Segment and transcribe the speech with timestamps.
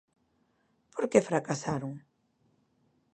[0.93, 1.93] ¿Por que fracasaron?